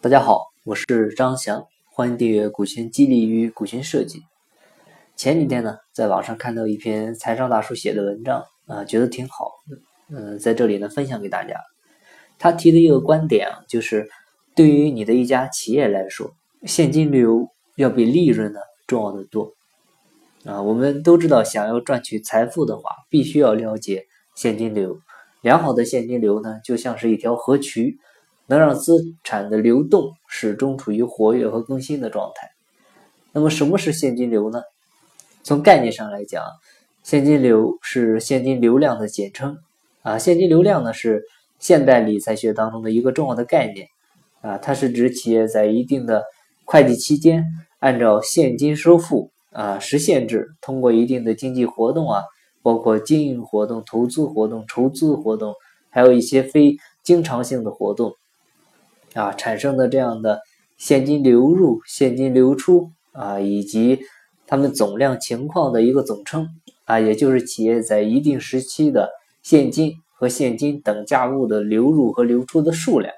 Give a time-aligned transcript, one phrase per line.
[0.00, 4.22] 大家好，我是张翔，欢迎订阅股权激励与股权设计。
[5.16, 9.50] 前几天呢，在网上看到一篇财商大叔写的文章啊，觉得挺好，
[10.08, 11.56] 嗯，在这里呢分享给大家。
[12.38, 14.08] 他提的一个观点啊，就是
[14.54, 16.30] 对于你的一家企业来说，
[16.62, 19.52] 现金流要比利润呢重要的多
[20.44, 20.62] 啊。
[20.62, 24.06] 我们都知道，想要赚取财富的话，必须要了解
[24.36, 25.00] 现金流。
[25.40, 27.98] 良好的现金流呢，就像是一条河渠。
[28.48, 32.48] 能让资产的流动始终处于活跃和更新的状态。
[33.32, 34.62] 那么，什么是现金流呢？
[35.42, 36.42] 从概念上来讲，
[37.02, 39.58] 现金流是现金流量的简称。
[40.02, 41.22] 啊，现金流量呢是
[41.58, 43.86] 现代理财学当中的一个重要的概念。
[44.40, 46.24] 啊，它是指企业在一定的
[46.64, 47.44] 会计期间，
[47.80, 52.22] 按照现金收付啊实现制，通过一定的经济活动啊，
[52.62, 55.54] 包括经营活动、投资活动、筹资活动，
[55.90, 58.14] 还有一些非经常性的活动。
[59.14, 60.40] 啊，产生的这样的
[60.76, 64.00] 现金流入、现金流出啊，以及
[64.46, 66.48] 它们总量情况的一个总称
[66.84, 69.10] 啊，也就是企业在一定时期的
[69.42, 73.12] 现金和现金等价物的流入和流出的数量。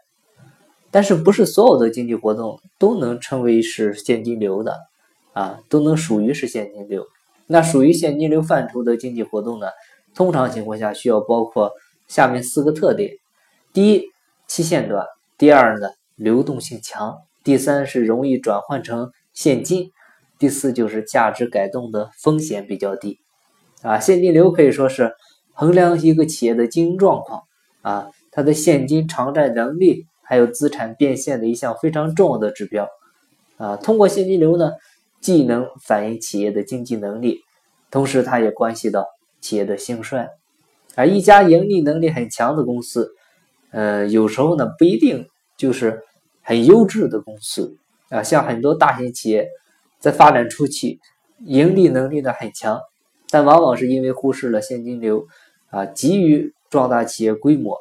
[0.90, 4.76] 但是，不是所有的经济活动都能称为是现金流的
[5.32, 7.06] 啊，都能属于是现金流。
[7.46, 9.66] 那属于现金流范畴的经济活动呢，
[10.14, 11.70] 通常情况下需要包括
[12.08, 13.10] 下面四个特点：
[13.72, 14.04] 第一，
[14.48, 15.04] 期限短。
[15.40, 19.88] 第二呢，流动性强；第三是容易转换成现金；
[20.38, 23.20] 第四就是价值改动的风险比较低。
[23.80, 25.14] 啊，现金流可以说是
[25.54, 27.44] 衡量一个企业的经营状况
[27.80, 32.86] 啊，它的现金偿债能力还有资产变现的一项非常重要的指标。
[33.56, 34.72] 啊，通过现金流呢，
[35.22, 37.40] 既能反映企业的经济能力，
[37.90, 39.06] 同时它也关系到
[39.40, 40.28] 企业的兴衰。
[40.96, 43.14] 而一家盈利能力很强的公司。
[43.72, 46.02] 呃，有时候呢不一定就是
[46.42, 47.76] 很优质的公司
[48.08, 49.48] 啊，像很多大型企业
[49.98, 50.98] 在发展初期，
[51.44, 52.80] 盈利能力呢很强，
[53.30, 55.26] 但往往是因为忽视了现金流
[55.68, 57.76] 啊，急于壮大企业规模，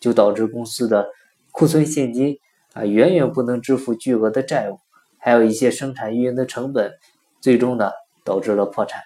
[0.00, 1.08] 就导致公司的
[1.52, 2.38] 库存现金
[2.72, 4.78] 啊远远不能支付巨额的债务，
[5.18, 6.92] 还有一些生产运营的成本，
[7.42, 7.90] 最终呢
[8.24, 9.02] 导致了破产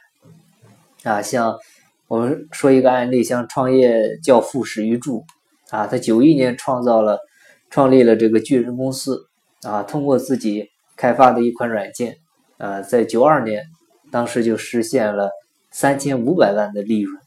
[1.02, 1.20] 啊。
[1.20, 1.58] 像
[2.06, 5.24] 我们说一个案例，像创业教父史玉柱。
[5.70, 7.20] 啊，他九一年创造了、
[7.68, 9.26] 创立了这个巨人公司，
[9.62, 12.16] 啊，通过自己开发的一款软件，
[12.56, 13.64] 啊，在九二年，
[14.10, 15.30] 当时就实现了
[15.70, 17.20] 三千五百万的利润，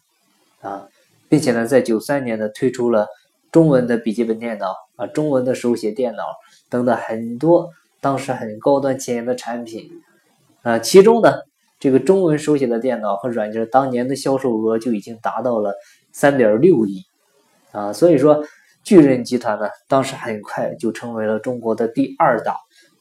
[0.62, 0.88] 啊，
[1.29, 3.07] 并且呢，在九三年呢，推出了
[3.52, 6.23] 中文的笔记本电脑，啊，中文的手写电脑
[6.68, 7.69] 等等很多
[8.02, 9.88] 当时很高端前沿的产品，
[10.63, 11.31] 啊，其中呢，
[11.79, 15.75] 这个中文手写的电脑和软件当年的销售额就已经达到了
[16.12, 17.03] 三点六亿。
[17.72, 18.44] 啊，所以说
[18.84, 22.58] 巨人集团呢，当时很快就成为了中国的第二大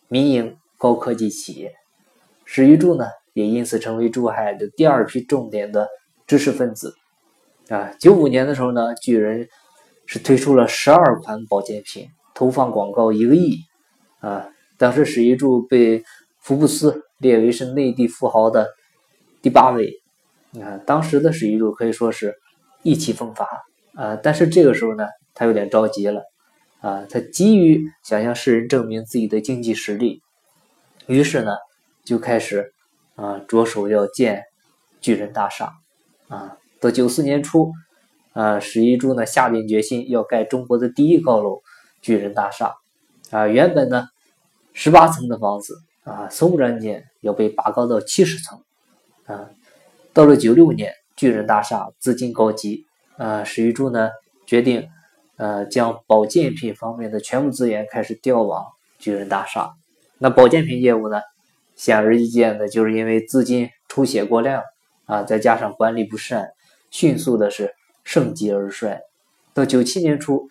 [0.08, 1.72] 民营高科技企业。
[2.44, 5.88] 史玉柱呢，也因此成为珠海的第二批重点的
[6.26, 6.94] 知识分子。
[7.68, 9.48] 啊，九五年的时候呢，巨人
[10.06, 13.58] 是推出了十二款保健品，投放广告一个亿。
[14.20, 16.02] 啊，当时史玉柱被
[16.40, 18.68] 福布斯列为是内地富豪的
[19.40, 19.92] 第八位。
[20.50, 22.34] 你看，当时的史玉柱可以说是
[22.82, 23.46] 意气风发。
[23.94, 26.22] 啊，但是这个时候呢，他有点着急了，
[26.80, 30.22] 啊，他急于想向世人证明自己的经济实力，
[31.06, 31.52] 于是呢，
[32.04, 32.72] 就开始
[33.16, 34.44] 啊，着手要建
[35.00, 35.72] 巨人大厦，
[36.28, 37.72] 啊，到九四年初，
[38.32, 41.62] 啊，史一柱呢下定决心要盖中国的第一高楼
[42.00, 42.76] 巨人大厦，
[43.30, 44.08] 啊，原本呢
[44.72, 48.62] 十八层的房子，啊，突然间要被拔高到七十层，
[49.24, 49.50] 啊，
[50.12, 52.86] 到了九六年，巨人大厦资金告急。
[53.20, 54.08] 呃，史玉柱呢
[54.46, 54.88] 决定，
[55.36, 58.64] 呃，将保健品方面的全部资源开始调往
[58.98, 59.74] 巨人大厦。
[60.16, 61.20] 那保健品业务呢，
[61.76, 64.62] 显而易见的就是因为资金出血过量
[65.04, 66.48] 啊，再加上管理不善，
[66.90, 69.02] 迅速的是盛极而衰。
[69.52, 70.48] 到九七年初，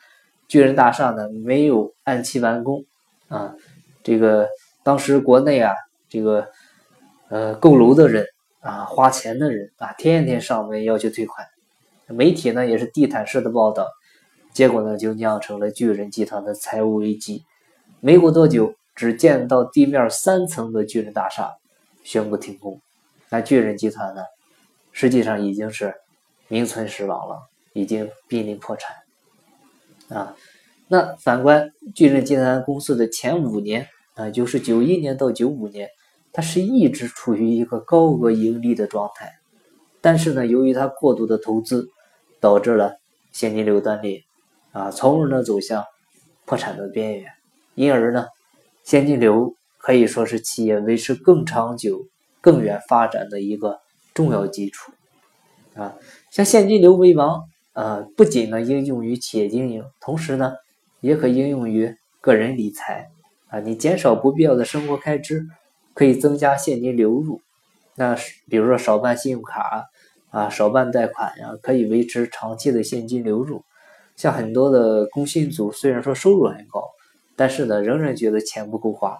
[0.47, 2.86] 巨人大厦呢没有按期完工
[3.30, 3.56] 啊，
[4.03, 4.48] 这个
[4.83, 5.74] 当时国内啊，
[6.07, 6.48] 这个
[7.30, 8.27] 呃购楼的人
[8.60, 11.48] 啊，花钱的人啊，天天上门要求退款。
[12.09, 13.88] 媒体呢也是地毯式的报道，
[14.53, 17.44] 结果呢就酿成了巨人集团的财务危机。
[18.00, 21.56] 没过多久，只见到地面三层的巨人大厦
[22.03, 22.81] 宣布停工。
[23.29, 24.21] 那巨人集团呢，
[24.91, 25.94] 实际上已经是
[26.47, 28.95] 名存实亡了，已经濒临破产。
[30.09, 30.35] 啊，
[30.88, 35.89] 那反观巨人集团公司的前五年啊，就是九一年到九五年，
[36.33, 39.33] 它是一直处于一个高额盈利的状态。
[40.01, 41.89] 但是呢，由于它过度的投资，
[42.39, 43.00] 导致了
[43.31, 44.24] 现金流断裂，
[44.71, 45.86] 啊，从而呢走向
[46.45, 47.31] 破产的边缘，
[47.75, 48.27] 因而呢，
[48.83, 52.07] 现金流可以说是企业维持更长久、
[52.41, 53.80] 更远发展的一个
[54.13, 54.91] 重要基础
[55.75, 55.95] 啊。
[56.31, 57.44] 像现金流为王，
[57.74, 60.53] 啊，不仅呢应用于企业经营，同时呢
[61.01, 63.09] 也可应用于个人理财
[63.50, 63.59] 啊。
[63.59, 65.45] 你减少不必要的生活开支，
[65.94, 67.42] 可以增加现金流入。
[67.95, 68.15] 那
[68.50, 69.89] 比如说少办信用卡
[70.31, 73.64] 啊，少办贷款呀，可以维持长期的现金流入。
[74.16, 76.84] 像很多的工薪族，虽然说收入很高，
[77.36, 79.18] 但是呢，仍然觉得钱不够花，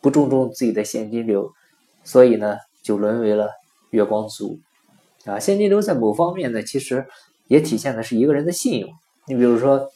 [0.00, 1.52] 不注重自己的现金流，
[2.02, 3.50] 所以呢，就沦为了
[3.90, 4.58] 月光族。
[5.24, 7.06] 啊，现金流在某方面呢，其实
[7.46, 8.90] 也体现的是一个人的信用。
[9.26, 9.88] 你比如说，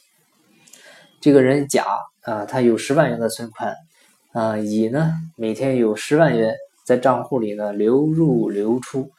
[1.19, 1.85] 这个人甲
[2.21, 3.75] 啊，他有十万元的存款，
[4.31, 9.11] 啊，乙呢，每天有十万元在账户里呢流入流出，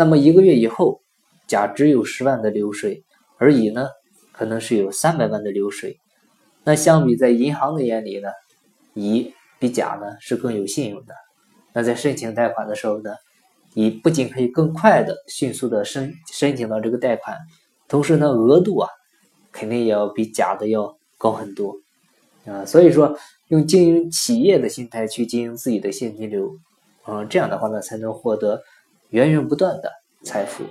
[0.00, 1.02] 那么一个月以后，
[1.46, 3.04] 甲只有十万的流水，
[3.36, 3.86] 而乙呢？
[4.32, 5.98] 可能是有三百万的流水，
[6.64, 8.30] 那相比在银行的眼里呢，
[8.94, 11.14] 乙比甲呢是更有信用的。
[11.74, 13.14] 那在申请贷款的时候呢，
[13.74, 17.36] 乙不仅可以更快的、迅速的申申请到这个贷款，
[17.86, 18.88] 同时呢额度啊，
[19.52, 21.76] 肯定也要比甲的要高很多
[22.46, 22.64] 啊。
[22.64, 23.14] 所以说，
[23.48, 26.50] 用经营企业的心态去经营自己的现金流，
[27.06, 28.62] 嗯，这样的话呢，才能获得
[29.10, 29.92] 源源不断的
[30.24, 30.64] 财富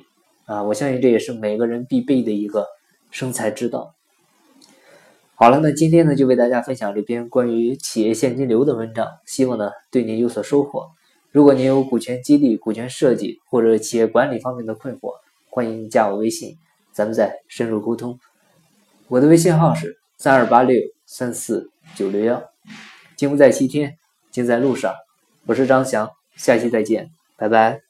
[0.46, 0.64] 啊。
[0.64, 2.66] 我相信这也是每个人必备的一个。
[3.12, 3.96] 生财之道。
[5.34, 10.92] 好了，那今天呢就为大家分享这篇关于企业现金流的文章，希望呢对您有所收获。
[11.32, 15.14] 如果您有股权激励、股权设计或者企业管理方面的困惑，
[15.50, 16.56] 欢迎加我微信，
[16.92, 18.20] 咱们再深入沟通。
[19.08, 20.78] 我的微信号是三二八六
[21.08, 22.44] 三四九六幺。
[23.18, 23.98] 金不在西天，
[24.30, 24.94] 金在路上。
[25.48, 27.89] 我是张翔，下期再见，拜拜。